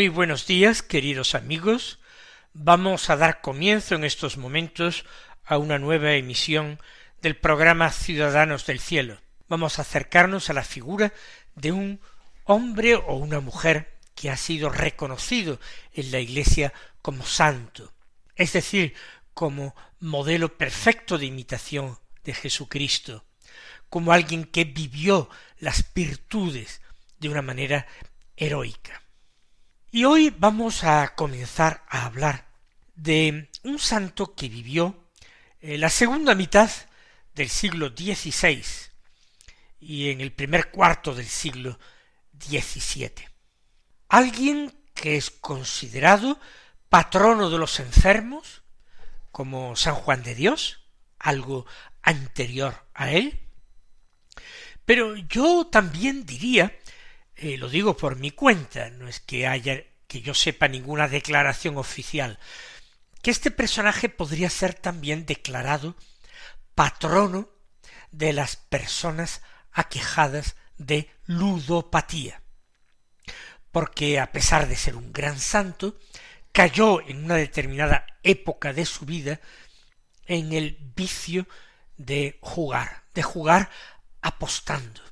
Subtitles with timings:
[0.00, 1.98] Muy buenos días, queridos amigos.
[2.54, 5.04] Vamos a dar comienzo en estos momentos
[5.44, 6.80] a una nueva emisión
[7.20, 9.20] del programa Ciudadanos del Cielo.
[9.46, 11.12] Vamos a acercarnos a la figura
[11.54, 12.00] de un
[12.44, 15.60] hombre o una mujer que ha sido reconocido
[15.92, 17.92] en la Iglesia como santo,
[18.36, 18.94] es decir,
[19.34, 23.26] como modelo perfecto de imitación de Jesucristo,
[23.90, 26.80] como alguien que vivió las virtudes
[27.18, 27.86] de una manera
[28.38, 28.99] heroica.
[29.92, 32.46] Y hoy vamos a comenzar a hablar
[32.94, 35.10] de un santo que vivió
[35.60, 36.70] en la segunda mitad
[37.34, 38.62] del siglo XVI
[39.80, 41.76] y en el primer cuarto del siglo
[42.38, 43.10] XVII.
[44.08, 46.38] Alguien que es considerado
[46.88, 48.62] patrono de los enfermos,
[49.32, 50.84] como San Juan de Dios,
[51.18, 51.66] algo
[52.00, 53.40] anterior a él.
[54.84, 56.72] Pero yo también diría
[57.42, 61.78] eh, lo digo por mi cuenta, no es que haya que yo sepa ninguna declaración
[61.78, 62.40] oficial,
[63.22, 65.94] que este personaje podría ser también declarado
[66.74, 67.48] patrono
[68.10, 72.42] de las personas aquejadas de ludopatía,
[73.70, 75.96] porque a pesar de ser un gran santo,
[76.50, 79.40] cayó en una determinada época de su vida
[80.26, 81.46] en el vicio
[81.98, 83.70] de jugar, de jugar
[84.22, 85.02] apostando,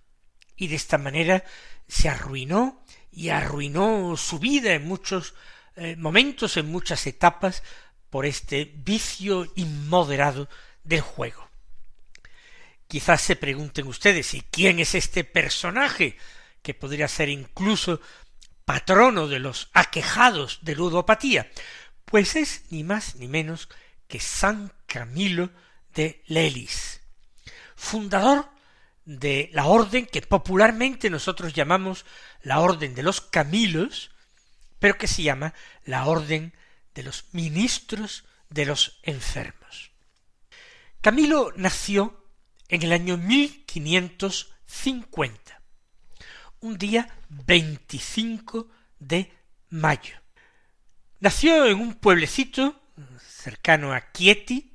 [0.57, 1.45] y de esta manera
[1.87, 2.85] se arruinó
[3.19, 5.35] y arruinó su vida en muchos
[5.75, 7.65] eh, momentos, en muchas etapas,
[8.11, 10.49] por este vicio inmoderado
[10.85, 11.51] del juego.
[12.87, 16.17] Quizás se pregunten ustedes, ¿y quién es este personaje
[16.63, 18.01] que podría ser incluso
[18.65, 21.51] patrono de los aquejados de ludopatía?
[22.05, 23.69] Pues es ni más ni menos
[24.07, 25.51] que San Camilo
[25.93, 27.01] de Lelis,
[27.75, 28.49] fundador
[29.09, 32.05] de la orden que popularmente nosotros llamamos
[32.43, 34.11] la orden de los Camilos,
[34.79, 35.55] pero que se llama
[35.87, 36.53] la orden
[36.95, 39.93] de los ministros de los enfermos.
[41.01, 42.23] Camilo nació
[42.69, 45.63] en el año 1550,
[46.61, 49.33] un día 25 de
[49.71, 50.19] mayo.
[51.21, 52.79] Nació en un pueblecito
[53.27, 54.75] cercano a Chieti,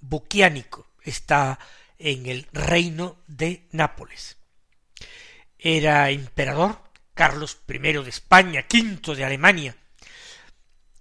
[0.00, 1.58] Buquiánico, está
[1.98, 4.36] en el reino de Nápoles.
[5.58, 6.82] Era emperador
[7.14, 9.76] Carlos I de España, V de Alemania,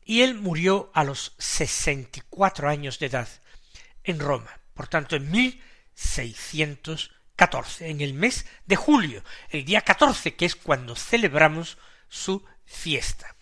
[0.06, 3.28] y él murió a los sesenta y cuatro años de edad
[4.04, 5.62] en Roma, por tanto en mil
[5.94, 12.46] seiscientos catorce, en el mes de julio, el día catorce, que es cuando celebramos su
[12.66, 13.36] fiesta.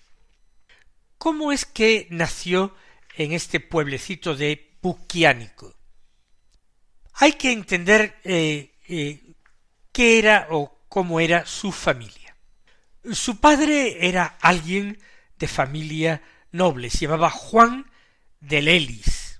[1.18, 2.76] ¿Cómo es que nació
[3.16, 5.76] en este pueblecito de Puquiánico?
[7.24, 9.24] Hay que entender eh, eh,
[9.94, 12.36] qué era o cómo era su familia.
[13.14, 15.00] Su padre era alguien
[15.40, 16.22] de familia
[16.52, 17.90] noble, se llamaba Juan
[18.42, 19.40] de Lelis,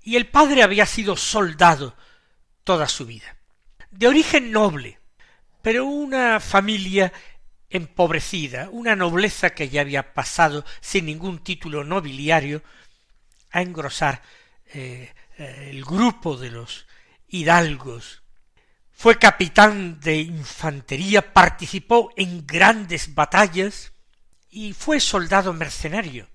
[0.00, 1.94] y el padre había sido soldado
[2.64, 3.36] toda su vida.
[3.90, 4.98] De origen noble,
[5.60, 7.12] pero una familia
[7.68, 12.62] empobrecida, una nobleza que ya había pasado sin ningún título nobiliario
[13.50, 14.22] a engrosar
[14.72, 16.86] eh, el grupo de los
[17.32, 18.22] hidalgos.
[18.92, 23.92] Fue capitán de infantería, participó en grandes batallas
[24.48, 26.28] y fue soldado mercenario.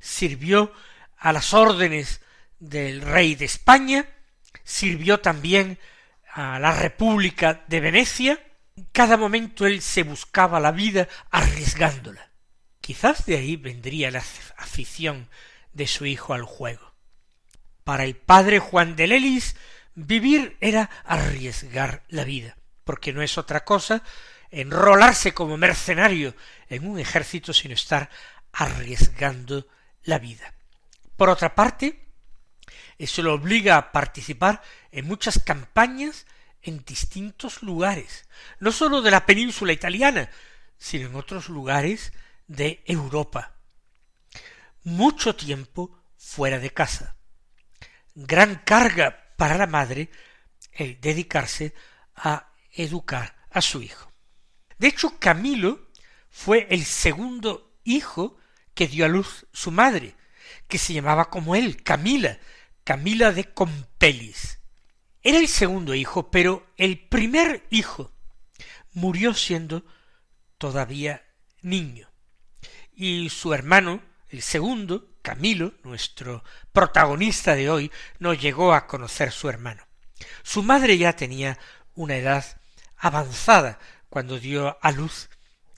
[0.00, 0.72] Sirvió
[1.16, 2.22] a las órdenes
[2.58, 4.08] del rey de España,
[4.64, 5.78] sirvió también
[6.32, 8.40] a la República de Venecia.
[8.92, 12.30] cada momento él se buscaba la vida arriesgándola.
[12.80, 14.22] Quizás de ahí vendría la
[14.56, 15.28] afición
[15.72, 16.94] de su hijo al juego.
[17.84, 19.56] Para el padre Juan de Lelis
[20.00, 24.04] Vivir era arriesgar la vida, porque no es otra cosa
[24.52, 26.36] enrolarse como mercenario
[26.68, 28.08] en un ejército sin estar
[28.52, 29.66] arriesgando
[30.04, 30.54] la vida.
[31.16, 32.06] Por otra parte,
[32.96, 34.62] eso lo obliga a participar
[34.92, 36.26] en muchas campañas
[36.62, 38.28] en distintos lugares,
[38.60, 40.30] no sólo de la península italiana,
[40.78, 42.12] sino en otros lugares
[42.46, 43.56] de Europa.
[44.84, 47.16] Mucho tiempo fuera de casa.
[48.14, 50.10] Gran carga para la madre
[50.72, 51.72] el dedicarse
[52.16, 54.12] a educar a su hijo.
[54.78, 55.90] De hecho, Camilo
[56.28, 58.36] fue el segundo hijo
[58.74, 60.16] que dio a luz su madre,
[60.66, 62.40] que se llamaba como él, Camila,
[62.82, 64.58] Camila de Compelis.
[65.22, 68.12] Era el segundo hijo, pero el primer hijo
[68.92, 69.84] murió siendo
[70.58, 71.24] todavía
[71.62, 72.10] niño.
[72.92, 76.42] Y su hermano, el segundo, Camilo, nuestro
[76.72, 79.86] protagonista de hoy, no llegó a conocer su hermano.
[80.42, 81.58] Su madre ya tenía
[81.94, 82.46] una edad
[82.96, 83.78] avanzada
[84.08, 85.28] cuando dio a luz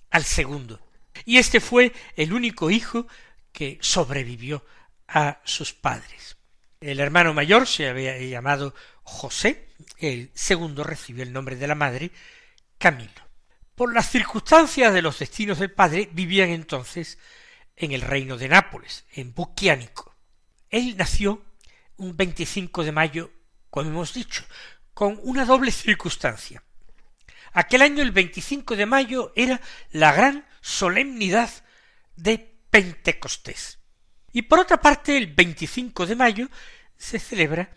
[0.09, 0.81] al segundo.
[1.25, 3.09] Y este fue el único hijo
[3.51, 4.65] que sobrevivió
[5.09, 6.37] a sus padres.
[6.81, 9.67] El hermano mayor se había llamado José,
[9.99, 12.13] el segundo recibió el nombre de la madre,
[12.79, 13.11] Camilo.
[13.75, 17.19] Por las circunstancias de los destinos del padre, vivían entonces
[17.81, 20.15] en el reino de Nápoles, en Buquiánico.
[20.69, 21.43] Él nació
[21.97, 23.31] un 25 de mayo,
[23.71, 24.45] como hemos dicho,
[24.93, 26.63] con una doble circunstancia.
[27.53, 29.61] Aquel año, el 25 de mayo, era
[29.93, 31.51] la gran solemnidad
[32.17, 33.79] de Pentecostés.
[34.31, 36.49] Y por otra parte, el 25 de mayo
[36.99, 37.71] se celebra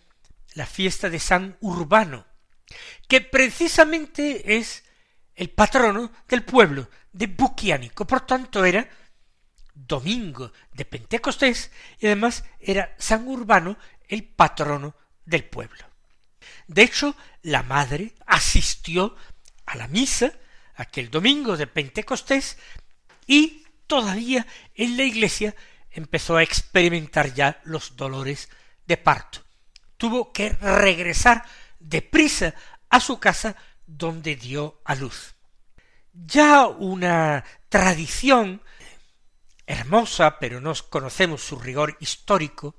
[0.53, 2.27] la fiesta de San Urbano,
[3.07, 4.83] que precisamente es
[5.33, 8.05] el patrono del pueblo de Buquiánico.
[8.05, 8.87] Por tanto, era
[9.73, 13.77] domingo de Pentecostés y además era San Urbano
[14.07, 15.85] el patrono del pueblo.
[16.67, 19.15] De hecho, la madre asistió
[19.65, 20.31] a la misa
[20.75, 22.57] aquel domingo de Pentecostés
[23.27, 25.55] y todavía en la iglesia
[25.91, 28.49] empezó a experimentar ya los dolores
[28.85, 29.43] de parto.
[29.97, 31.45] Tuvo que regresar
[31.79, 32.53] deprisa
[32.89, 33.55] a su casa
[33.85, 35.35] donde dio a luz.
[36.13, 38.61] Ya una tradición
[39.65, 42.75] hermosa, pero no conocemos su rigor histórico,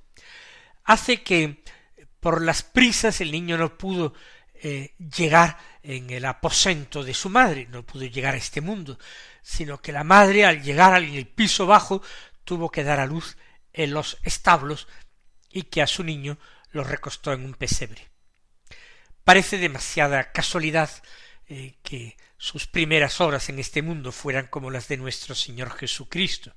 [0.84, 1.62] hace que
[2.20, 4.14] por las prisas el niño no pudo
[4.54, 8.98] eh, llegar en el aposento de su madre, no pudo llegar a este mundo,
[9.42, 12.02] sino que la madre al llegar al piso bajo
[12.44, 13.36] tuvo que dar a luz
[13.72, 14.88] en los establos
[15.50, 16.38] y que a su niño
[16.70, 18.08] lo recostó en un pesebre.
[19.22, 20.90] Parece demasiada casualidad
[21.46, 26.54] eh, que sus primeras horas en este mundo fueran como las de nuestro Señor Jesucristo.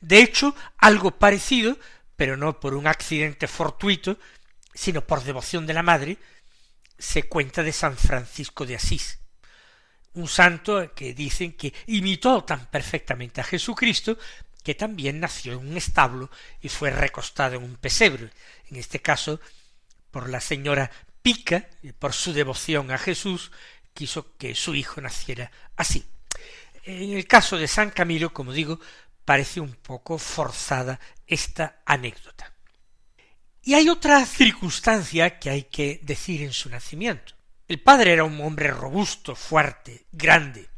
[0.00, 1.78] De hecho, algo parecido,
[2.16, 4.18] pero no por un accidente fortuito,
[4.74, 6.18] sino por devoción de la madre,
[6.98, 9.18] se cuenta de San Francisco de Asís,
[10.14, 14.18] un santo que dicen que imitó tan perfectamente a Jesucristo
[14.62, 16.30] que también nació en un establo
[16.60, 18.30] y fue recostado en un pesebre,
[18.70, 19.40] en este caso
[20.10, 20.90] por la señora
[21.22, 21.68] Pica,
[21.98, 23.50] por su devoción a Jesús,
[23.94, 26.04] quiso que su hijo naciera así.
[26.84, 28.80] En el caso de San Camilo, como digo,
[29.24, 32.52] parece un poco forzada esta anécdota.
[33.62, 37.34] Y hay otra circunstancia que hay que decir en su nacimiento.
[37.68, 40.68] El padre era un hombre robusto, fuerte, grande,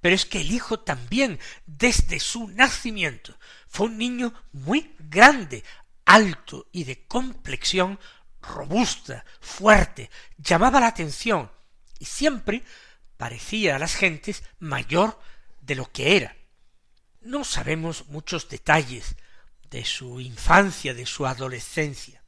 [0.00, 3.36] pero es que el hijo también, desde su nacimiento,
[3.68, 5.64] fue un niño muy grande,
[6.04, 7.98] alto y de complexión
[8.40, 11.50] robusta, fuerte, llamaba la atención
[11.98, 12.62] y siempre
[13.16, 15.20] parecía a las gentes mayor
[15.60, 16.36] de lo que era.
[17.24, 19.14] No sabemos muchos detalles
[19.70, 22.22] de su infancia, de su adolescencia.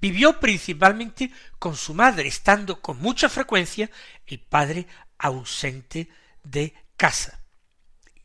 [0.00, 3.90] Vivió principalmente con su madre, estando con mucha frecuencia
[4.26, 4.86] el padre
[5.18, 6.08] ausente
[6.42, 7.40] de casa.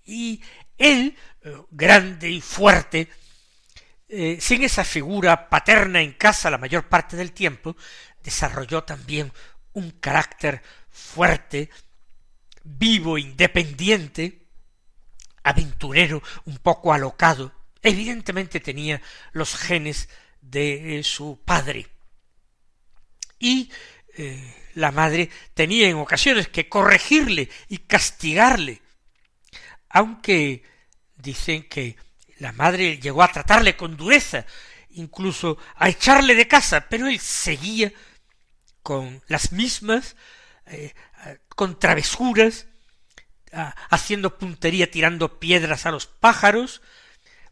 [0.06, 0.42] Y
[0.78, 3.10] él, eh, grande y fuerte,
[4.08, 7.76] eh, sin esa figura paterna en casa la mayor parte del tiempo,
[8.24, 9.32] desarrolló también
[9.74, 11.70] un carácter fuerte,
[12.64, 14.43] vivo, independiente,
[15.44, 19.02] aventurero, un poco alocado, evidentemente tenía
[19.34, 20.10] los genes
[20.42, 21.88] de eh, su padre.
[23.40, 23.72] Y
[24.16, 28.82] eh, la madre tenía en ocasiones que corregirle y castigarle,
[29.90, 30.64] aunque
[31.16, 31.98] dicen que
[32.40, 34.46] la madre llegó a tratarle con dureza,
[34.92, 37.92] incluso a echarle de casa, pero él seguía
[38.82, 40.16] con las mismas,
[40.66, 40.94] eh,
[41.56, 42.68] con travesuras,
[43.90, 46.82] haciendo puntería, tirando piedras a los pájaros,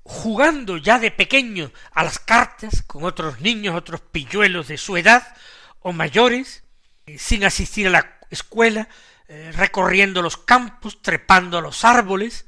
[0.03, 5.36] jugando ya de pequeño a las cartas con otros niños, otros pilluelos de su edad
[5.79, 6.63] o mayores,
[7.05, 8.88] eh, sin asistir a la escuela,
[9.27, 12.46] eh, recorriendo los campos, trepando a los árboles,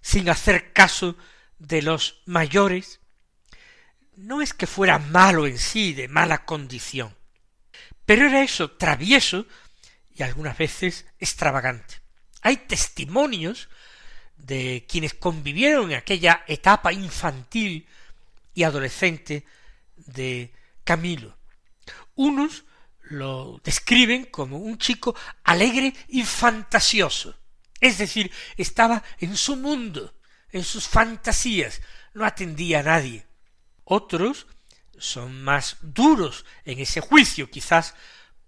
[0.00, 1.16] sin hacer caso
[1.58, 3.00] de los mayores.
[4.16, 7.16] No es que fuera malo en sí, de mala condición,
[8.06, 9.46] pero era eso, travieso,
[10.14, 12.01] y algunas veces extravagante.
[12.42, 13.68] Hay testimonios
[14.36, 17.86] de quienes convivieron en aquella etapa infantil
[18.54, 19.46] y adolescente
[19.96, 20.52] de
[20.84, 21.36] Camilo.
[22.14, 22.64] Unos
[23.00, 27.36] lo describen como un chico alegre y fantasioso,
[27.80, 30.14] es decir, estaba en su mundo,
[30.50, 31.80] en sus fantasías,
[32.14, 33.26] no atendía a nadie.
[33.84, 34.46] Otros
[34.98, 37.94] son más duros en ese juicio, quizás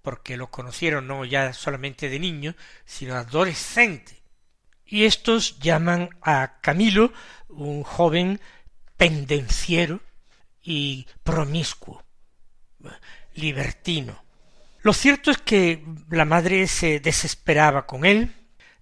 [0.05, 4.21] porque lo conocieron no ya solamente de niño, sino adolescente.
[4.85, 7.11] Y estos llaman a Camilo
[7.49, 8.39] un joven
[8.99, 10.01] pendenciero
[10.63, 12.05] y promiscuo,
[13.33, 14.23] libertino.
[14.83, 18.31] Lo cierto es que la madre se desesperaba con él,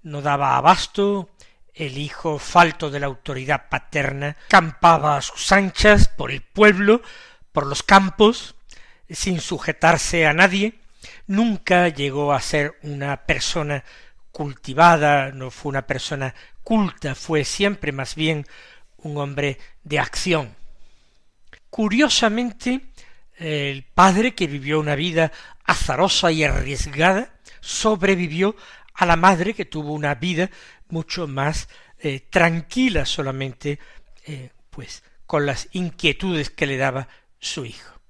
[0.02, 1.30] no daba abasto,
[1.72, 7.00] el hijo, falto de la autoridad paterna, campaba a sus anchas por el pueblo,
[7.52, 8.56] por los campos,
[9.08, 10.81] sin sujetarse a nadie,
[11.26, 13.84] nunca llegó a ser una persona
[14.30, 18.46] cultivada, no fue una persona culta, fue siempre más bien
[18.98, 20.56] un hombre de acción.
[21.70, 22.80] Curiosamente,
[23.36, 25.32] el padre, que vivió una vida
[25.64, 28.56] azarosa y arriesgada, sobrevivió
[28.94, 30.50] a la madre, que tuvo una vida
[30.88, 31.68] mucho más
[31.98, 33.78] eh, tranquila solamente,
[34.26, 38.01] eh, pues, con las inquietudes que le daba su hijo.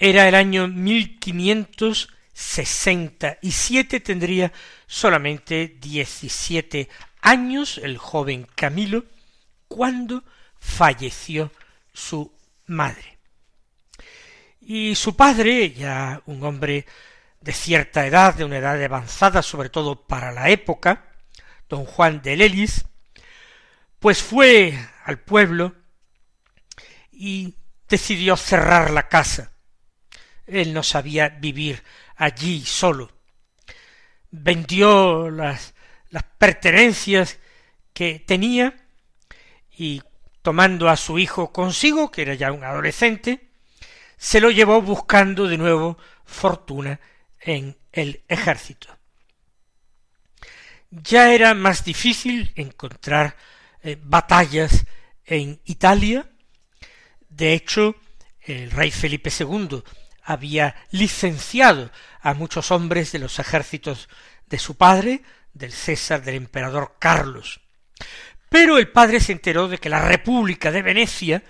[0.00, 4.52] Era el año mil quinientos sesenta y siete, tendría
[4.86, 6.88] solamente diecisiete
[7.20, 9.04] años el joven Camilo,
[9.66, 10.22] cuando
[10.60, 11.50] falleció
[11.92, 12.32] su
[12.66, 13.18] madre.
[14.60, 16.86] Y su padre, ya un hombre
[17.40, 21.08] de cierta edad, de una edad avanzada, sobre todo para la época,
[21.68, 22.84] don Juan de Lelis,
[23.98, 25.74] pues fue al pueblo
[27.10, 27.56] y
[27.88, 29.52] decidió cerrar la casa.
[30.48, 31.82] Él no sabía vivir
[32.16, 33.12] allí solo.
[34.30, 35.74] Vendió las,
[36.38, 37.38] pertenencias
[37.92, 38.74] que tenía
[39.76, 40.02] y
[40.42, 43.50] tomando a su hijo consigo, que era ya un adolescente,
[44.16, 46.98] se lo llevó buscando de nuevo fortuna
[47.40, 48.96] en el ejército.
[50.90, 53.36] Ya era más difícil encontrar
[53.82, 54.86] eh, batallas
[55.24, 56.28] en Italia.
[57.28, 57.94] De hecho,
[58.40, 59.82] el rey Felipe II
[60.28, 64.10] había licenciado a muchos hombres de los ejércitos
[64.46, 65.22] de su padre,
[65.54, 67.62] del César, del emperador Carlos.
[68.50, 71.42] Pero el padre se enteró de que la República de Venecia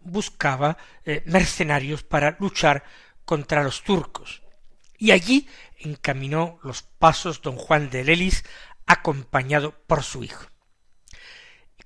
[0.00, 2.82] buscaba eh, mercenarios para luchar
[3.24, 4.42] contra los turcos.
[4.98, 5.48] Y allí
[5.78, 8.44] encaminó los pasos don Juan de Lelis,
[8.84, 10.46] acompañado por su hijo.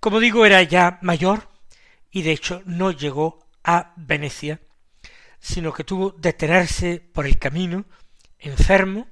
[0.01, 1.51] Como digo, era ya mayor
[2.11, 4.61] y de hecho no llegó a Venecia,
[5.41, 7.85] sino que tuvo de detenerse por el camino,
[8.39, 9.09] enfermo,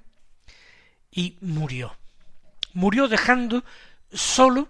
[1.10, 1.96] y murió.
[2.74, 3.64] Murió dejando
[4.12, 4.68] solo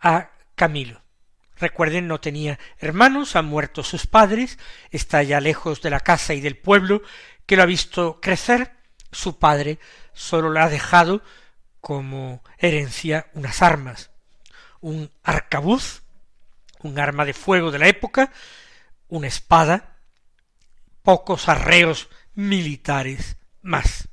[0.00, 1.00] a Camilo.
[1.56, 4.58] Recuerden, no tenía hermanos, han muerto sus padres,
[4.90, 7.02] está ya lejos de la casa y del pueblo
[7.46, 8.72] que lo ha visto crecer,
[9.12, 9.78] su padre
[10.12, 11.22] sólo le ha dejado
[11.80, 14.10] como herencia unas armas,
[14.80, 16.02] un arcabuz,
[16.80, 18.32] un arma de fuego de la época,
[19.08, 19.91] una espada,
[21.02, 24.08] pocos arreos militares más.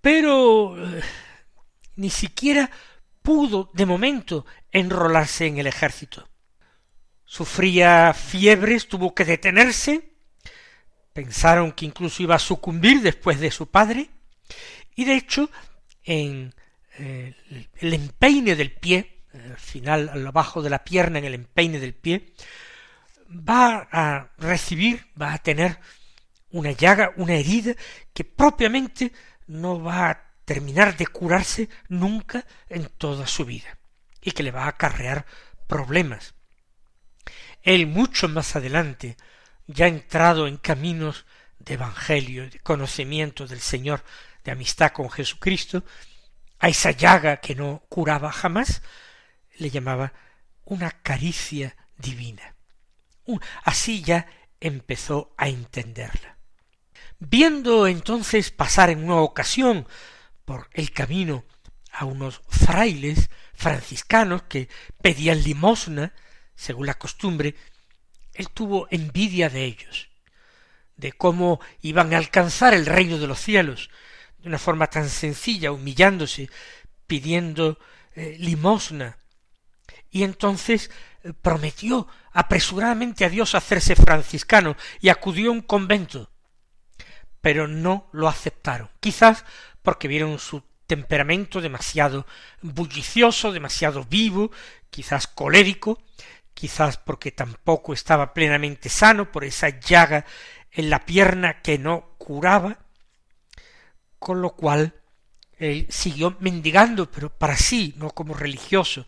[0.00, 1.02] Pero eh,
[1.96, 2.70] ni siquiera
[3.22, 6.28] pudo de momento enrolarse en el ejército.
[7.24, 10.14] Sufría fiebres, tuvo que detenerse,
[11.12, 14.10] pensaron que incluso iba a sucumbir después de su padre,
[14.96, 15.50] y de hecho
[16.02, 16.54] en
[16.98, 17.34] eh,
[17.78, 21.94] el empeine del pie, al final, al abajo de la pierna, en el empeine del
[21.94, 22.32] pie,
[23.30, 25.78] va a recibir, va a tener
[26.52, 27.74] una llaga, una herida
[28.12, 29.12] que propiamente
[29.46, 33.78] no va a terminar de curarse nunca en toda su vida
[34.20, 35.26] y que le va a acarrear
[35.66, 36.34] problemas.
[37.62, 39.16] Él mucho más adelante,
[39.66, 41.26] ya entrado en caminos
[41.58, 44.02] de evangelio, de conocimiento del Señor,
[44.44, 45.84] de amistad con Jesucristo,
[46.58, 48.82] a esa llaga que no curaba jamás,
[49.58, 50.12] le llamaba
[50.64, 52.54] una caricia divina.
[53.64, 54.26] Así ya
[54.58, 56.39] empezó a entenderla.
[57.20, 59.86] Viendo entonces pasar en una ocasión
[60.46, 61.44] por el camino
[61.92, 64.70] a unos frailes franciscanos que
[65.02, 66.14] pedían limosna,
[66.54, 67.54] según la costumbre,
[68.32, 70.08] él tuvo envidia de ellos,
[70.96, 73.90] de cómo iban a alcanzar el reino de los cielos
[74.38, 76.48] de una forma tan sencilla, humillándose,
[77.06, 77.78] pidiendo
[78.14, 79.18] eh, limosna.
[80.10, 80.90] Y entonces
[81.22, 86.30] eh, prometió apresuradamente a Dios hacerse franciscano y acudió a un convento
[87.40, 89.44] pero no lo aceptaron, quizás
[89.82, 92.26] porque vieron su temperamento demasiado
[92.62, 94.50] bullicioso, demasiado vivo,
[94.90, 96.02] quizás colérico,
[96.52, 100.26] quizás porque tampoco estaba plenamente sano por esa llaga
[100.72, 102.78] en la pierna que no curaba,
[104.18, 104.94] con lo cual
[105.58, 109.06] él siguió mendigando, pero para sí, no como religioso,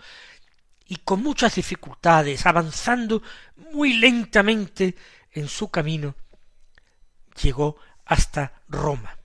[0.87, 3.23] y con muchas dificultades, avanzando
[3.73, 4.95] muy lentamente
[5.33, 6.15] en su camino,
[7.43, 9.17] llegó hasta Roma,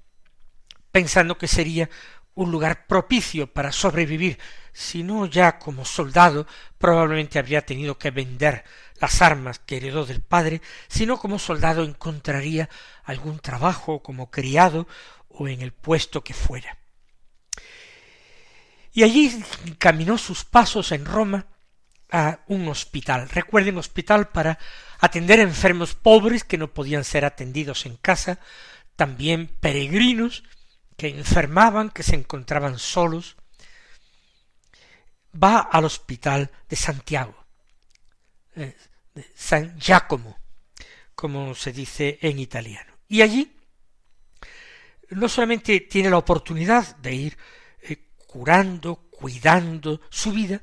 [0.92, 1.90] pensando que sería
[2.36, 4.38] un lugar propicio para sobrevivir,
[4.72, 6.46] si no ya como soldado,
[6.78, 8.64] probablemente habría tenido que vender
[9.00, 12.70] las armas que heredó del padre, sino como soldado encontraría
[13.04, 14.88] algún trabajo como criado
[15.30, 16.78] o en el puesto que fuera.
[18.94, 19.44] Y allí
[19.80, 21.48] caminó sus pasos en Roma
[22.12, 23.30] a un hospital.
[23.30, 24.58] Recuerden hospital para
[25.00, 28.40] atender enfermos pobres que no podían ser atendidos en casa,
[28.96, 30.44] también peregrinos
[30.96, 33.36] que enfermaban, que se encontraban solos.
[35.42, 37.36] Va al hospital de Santiago,
[38.56, 38.76] eh,
[39.36, 40.38] San Giacomo,
[41.14, 42.94] como se dice en italiano.
[43.08, 43.54] Y allí
[45.10, 47.38] no solamente tiene la oportunidad de ir
[47.82, 50.62] eh, curando, cuidando su vida,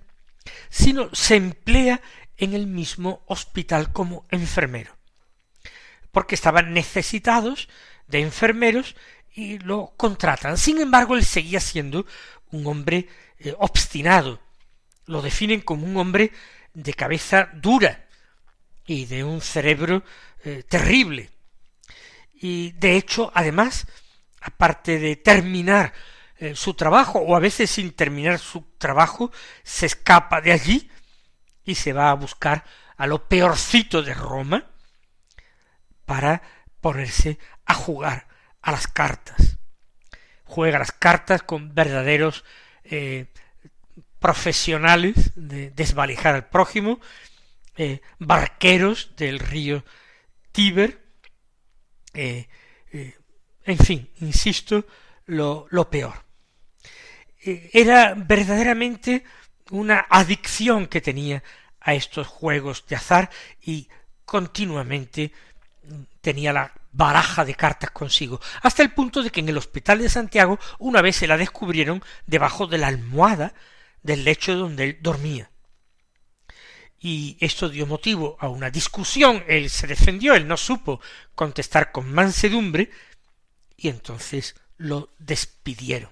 [0.70, 2.00] sino se emplea
[2.36, 4.96] en el mismo hospital como enfermero,
[6.12, 7.68] porque estaban necesitados
[8.08, 8.96] de enfermeros
[9.32, 10.58] y lo contratan.
[10.58, 12.06] Sin embargo, él seguía siendo
[12.50, 13.08] un hombre
[13.38, 14.40] eh, obstinado.
[15.06, 16.32] Lo definen como un hombre
[16.72, 18.06] de cabeza dura
[18.86, 20.02] y de un cerebro
[20.44, 21.30] eh, terrible.
[22.34, 23.86] Y de hecho, además,
[24.40, 25.92] aparte de terminar
[26.44, 30.90] eh, su trabajo, o a veces sin terminar su trabajo, se escapa de allí
[31.64, 32.64] y se va a buscar
[32.98, 34.70] a lo peorcito de Roma
[36.04, 36.42] para
[36.82, 38.28] ponerse a jugar
[38.60, 39.56] a las cartas.
[40.44, 42.44] Juega las cartas con verdaderos
[42.84, 43.32] eh,
[44.18, 47.00] profesionales de desvalijar al prójimo,
[47.78, 49.82] eh, barqueros del río
[50.52, 51.00] Tíber,
[52.12, 54.84] en fin, insisto,
[55.24, 56.23] lo, lo peor.
[57.44, 59.24] Era verdaderamente
[59.70, 61.42] una adicción que tenía
[61.80, 63.30] a estos juegos de azar
[63.62, 63.88] y
[64.24, 65.32] continuamente
[66.20, 70.08] tenía la baraja de cartas consigo, hasta el punto de que en el hospital de
[70.08, 73.52] Santiago una vez se la descubrieron debajo de la almohada
[74.02, 75.50] del lecho donde él dormía.
[77.00, 81.00] Y esto dio motivo a una discusión, él se defendió, él no supo
[81.34, 82.90] contestar con mansedumbre,
[83.76, 86.10] y entonces lo despidieron.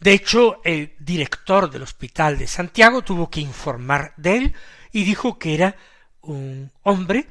[0.00, 4.54] De hecho, el director del hospital de Santiago tuvo que informar de él
[4.92, 5.76] y dijo que era
[6.22, 7.26] un hombre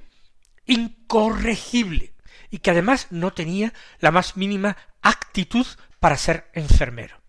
[0.68, 2.14] incorregible
[2.52, 5.66] y que además no tenía la más mínima actitud
[6.00, 7.20] para ser enfermero.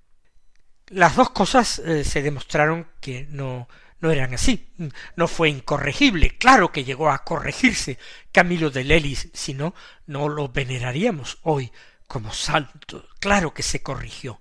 [0.88, 3.66] Las dos cosas eh, se demostraron que no,
[4.00, 4.74] no eran así.
[5.16, 6.36] No fue incorregible.
[6.36, 7.98] Claro que llegó a corregirse
[8.32, 9.74] Camilo de Lelis, si no,
[10.06, 11.72] no lo veneraríamos hoy
[12.06, 13.08] como santo.
[13.20, 14.40] Claro que se corrigió.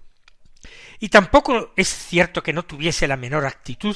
[1.00, 3.96] Y tampoco es cierto que no tuviese la menor actitud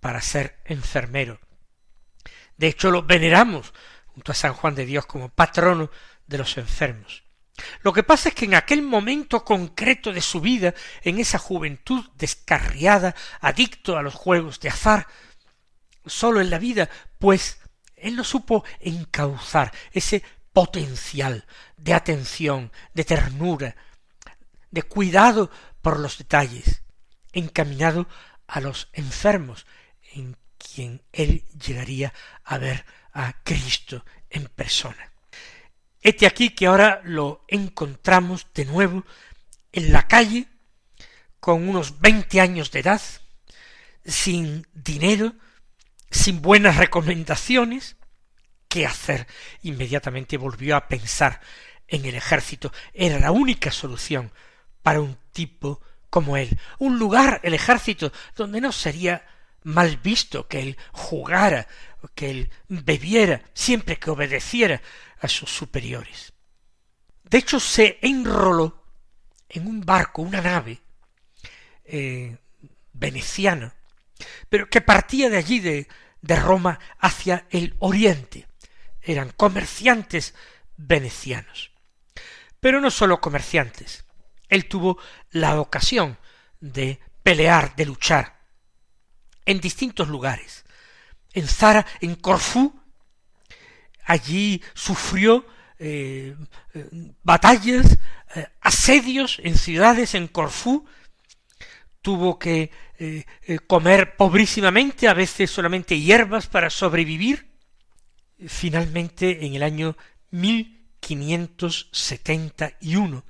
[0.00, 1.40] para ser enfermero.
[2.56, 3.72] De hecho, lo veneramos
[4.06, 5.90] junto a San Juan de Dios como patrono
[6.26, 7.24] de los enfermos.
[7.82, 12.04] Lo que pasa es que en aquel momento concreto de su vida, en esa juventud
[12.16, 15.06] descarriada, adicto a los juegos de azar,
[16.04, 17.58] solo en la vida, pues
[17.96, 23.76] él no supo encauzar ese potencial de atención, de ternura,
[24.74, 26.82] de cuidado por los detalles,
[27.32, 28.08] encaminado
[28.46, 29.66] a los enfermos,
[30.12, 32.12] en quien él llegaría
[32.44, 35.12] a ver a Cristo en persona.
[36.00, 39.04] Este aquí que ahora lo encontramos de nuevo
[39.72, 40.48] en la calle,
[41.40, 43.00] con unos veinte años de edad,
[44.04, 45.34] sin dinero,
[46.10, 47.96] sin buenas recomendaciones,
[48.68, 49.26] ¿qué hacer?
[49.62, 51.40] Inmediatamente volvió a pensar
[51.86, 52.72] en el ejército.
[52.92, 54.32] Era la única solución
[54.84, 56.56] para un tipo como él.
[56.78, 59.26] Un lugar, el ejército, donde no sería
[59.64, 61.66] mal visto que él jugara,
[62.14, 64.80] que él bebiera, siempre que obedeciera
[65.20, 66.34] a sus superiores.
[67.24, 68.84] De hecho, se enroló
[69.48, 70.82] en un barco, una nave
[71.86, 72.36] eh,
[72.92, 73.74] veneciana,
[74.50, 75.88] pero que partía de allí de,
[76.20, 78.46] de Roma hacia el oriente.
[79.00, 80.34] Eran comerciantes
[80.76, 81.72] venecianos.
[82.60, 84.03] Pero no sólo comerciantes.
[84.48, 84.98] Él tuvo
[85.30, 86.18] la ocasión
[86.60, 88.40] de pelear, de luchar
[89.44, 90.64] en distintos lugares.
[91.32, 92.80] En Zara, en Corfú,
[94.04, 95.44] allí sufrió
[95.78, 96.36] eh,
[97.22, 97.98] batallas,
[98.60, 100.86] asedios en ciudades, en Corfú,
[102.02, 102.70] tuvo que
[103.66, 107.52] comer pobrísimamente, a veces solamente hierbas para sobrevivir.
[108.46, 109.96] Finalmente, en el año
[110.30, 113.24] 1571,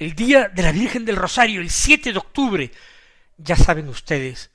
[0.00, 2.72] el día de la Virgen del Rosario, el 7 de octubre,
[3.36, 4.50] ya saben ustedes,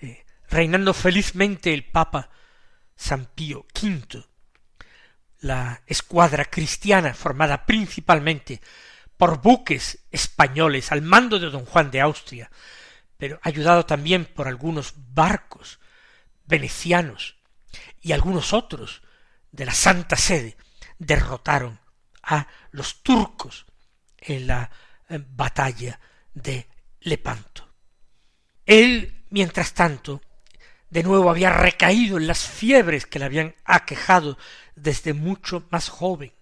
[0.00, 2.28] eh, reinando felizmente el Papa
[2.96, 4.24] San Pío V,
[5.38, 8.60] la escuadra cristiana formada principalmente
[9.16, 12.50] por buques españoles al mando de don Juan de Austria,
[13.16, 15.78] pero ayudado también por algunos barcos
[16.46, 17.36] venecianos
[18.00, 19.02] y algunos otros
[19.52, 20.56] de la Santa Sede,
[20.98, 21.78] derrotaron
[22.24, 23.66] a los turcos
[24.22, 24.70] en la
[25.08, 25.98] eh, batalla
[26.32, 26.68] de
[27.00, 27.68] Lepanto.
[28.64, 30.22] Él, mientras tanto,
[30.90, 34.38] de nuevo había recaído en las fiebres que le habían aquejado
[34.76, 36.32] desde mucho más joven.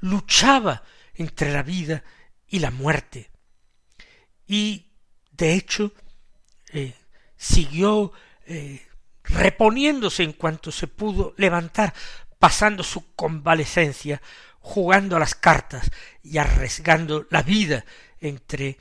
[0.00, 2.04] Luchaba entre la vida
[2.48, 3.30] y la muerte.
[4.46, 4.92] Y,
[5.32, 5.92] de hecho,
[6.72, 6.94] eh,
[7.36, 8.12] siguió
[8.46, 8.86] eh,
[9.24, 11.94] reponiéndose en cuanto se pudo levantar,
[12.38, 14.20] pasando su convalecencia
[14.64, 15.90] jugando a las cartas
[16.22, 17.84] y arriesgando la vida
[18.18, 18.78] entre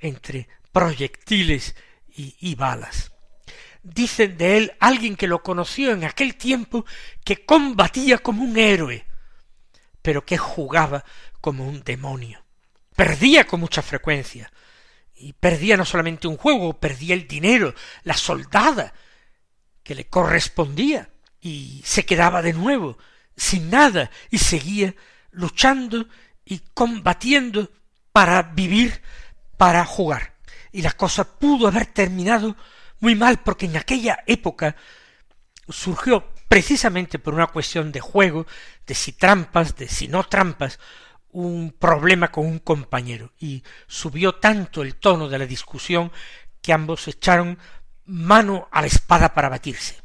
[0.00, 1.76] entre proyectiles
[2.16, 3.12] y, balas.
[3.82, 6.84] Dicen de él alguien que lo conoció en aquel tiempo
[7.24, 9.06] que combatía como un héroe,
[10.02, 11.04] pero que jugaba
[11.40, 12.44] como un demonio.
[12.96, 14.50] Perdía con mucha frecuencia,
[15.14, 18.94] y perdía no solamente un juego, perdía el dinero, la soldada
[19.84, 21.10] que le correspondía,
[21.40, 22.98] y se quedaba de nuevo
[23.36, 24.94] sin nada, y seguía
[25.38, 26.08] luchando
[26.44, 27.70] y combatiendo
[28.12, 29.00] para vivir,
[29.56, 30.34] para jugar.
[30.72, 32.56] Y la cosa pudo haber terminado
[33.00, 34.74] muy mal porque en aquella época
[35.68, 38.46] surgió precisamente por una cuestión de juego,
[38.86, 40.80] de si trampas, de si no trampas,
[41.30, 43.32] un problema con un compañero.
[43.38, 46.10] Y subió tanto el tono de la discusión
[46.60, 47.58] que ambos echaron
[48.06, 50.02] mano a la espada para batirse.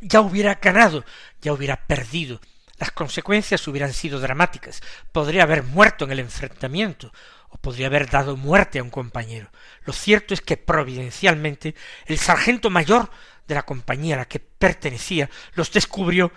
[0.00, 1.04] Ya hubiera ganado,
[1.42, 2.40] ya hubiera perdido,
[2.78, 4.80] las consecuencias hubieran sido dramáticas,
[5.12, 7.12] podría haber muerto en el enfrentamiento,
[7.54, 9.48] o podría haber dado muerte a un compañero.
[9.84, 13.10] Lo cierto es que providencialmente el sargento mayor
[13.46, 16.32] de la compañía a la que pertenecía los descubrió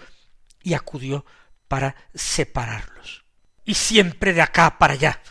[0.62, 1.26] y acudió
[1.67, 3.23] para separarlos.
[3.65, 5.21] Y siempre de acá para allá,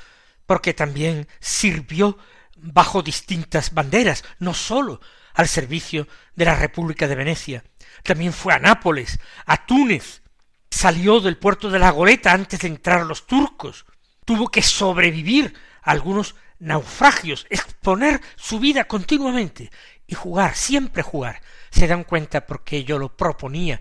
[0.44, 2.18] porque también sirvió
[2.56, 5.00] bajo distintas banderas, no sólo
[5.34, 7.64] al servicio de la República de Venecia,
[8.02, 10.22] también fue a Nápoles, a Túnez,
[10.70, 13.86] salió del puerto de la Goleta antes de entrar los turcos,
[14.24, 19.70] tuvo que sobrevivir algunos naufragios, exponer su vida continuamente
[20.06, 21.42] y jugar, siempre jugar.
[21.70, 23.80] Se dan cuenta porque yo lo proponía